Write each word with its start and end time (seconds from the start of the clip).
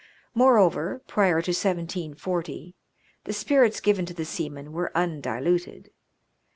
Moreover, 0.33 1.03
prior 1.05 1.43
to 1.43 1.51
1740, 1.51 2.73
the 3.25 3.33
spirits 3.33 3.79
given 3.79 4.07
to 4.07 4.15
the 4.15 4.25
seamen 4.25 4.71
were 4.71 4.91
undiluted. 4.97 5.91